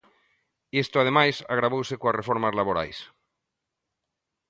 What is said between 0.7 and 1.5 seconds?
Isto, ademais,